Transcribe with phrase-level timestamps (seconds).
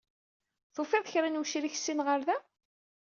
[0.73, 2.37] Tufiḍ kra n wecrik syin ɣer da?